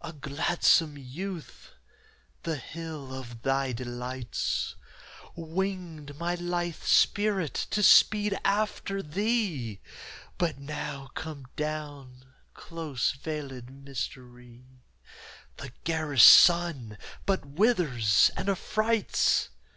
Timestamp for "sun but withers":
16.22-18.30